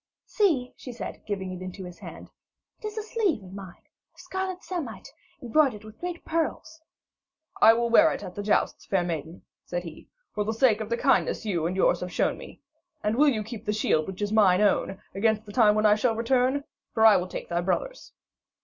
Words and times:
'See,' 0.25 0.73
she 0.75 0.91
said, 0.91 1.21
giving 1.27 1.51
it 1.51 1.61
into 1.61 1.85
his 1.85 1.99
hand, 1.99 2.31
'it 2.81 2.87
is 2.87 2.97
a 2.97 3.03
sleeve 3.03 3.43
of 3.43 3.53
mine, 3.53 3.83
of 4.15 4.19
scarlet 4.19 4.63
samite, 4.63 5.13
embroidered 5.43 5.83
with 5.83 5.99
great 5.99 6.25
pearls.' 6.25 6.81
'I 7.61 7.73
will 7.73 7.89
wear 7.91 8.11
it 8.11 8.23
at 8.23 8.33
the 8.33 8.41
jousts, 8.41 8.87
fair 8.87 9.03
maiden,' 9.03 9.43
said 9.63 9.83
he, 9.83 10.09
'for 10.33 10.43
the 10.43 10.53
sake 10.55 10.81
of 10.81 10.89
the 10.89 10.97
kindness 10.97 11.45
you 11.45 11.67
and 11.67 11.75
yours 11.75 11.99
have 11.99 12.11
shown 12.11 12.35
me. 12.35 12.59
And 13.03 13.15
will 13.15 13.29
you 13.29 13.43
keep 13.43 13.65
the 13.65 13.73
shield 13.73 14.07
which 14.07 14.23
is 14.23 14.31
mine 14.33 14.61
own 14.61 14.99
against 15.13 15.45
the 15.45 15.51
time 15.51 15.75
when 15.75 15.85
I 15.85 15.93
shall 15.93 16.15
return? 16.15 16.63
For 16.95 17.05
I 17.05 17.15
will 17.17 17.27
take 17.27 17.49
thy 17.49 17.61
brother's.' 17.61 18.11